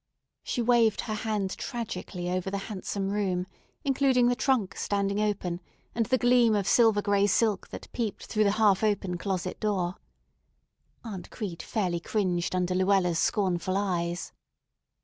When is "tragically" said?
1.59-2.27